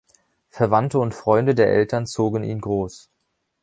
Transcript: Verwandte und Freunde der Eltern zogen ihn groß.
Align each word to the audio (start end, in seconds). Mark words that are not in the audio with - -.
Verwandte 0.49 0.97
und 0.97 1.13
Freunde 1.13 1.53
der 1.53 1.67
Eltern 1.71 2.07
zogen 2.07 2.43
ihn 2.43 2.59
groß. 2.59 3.11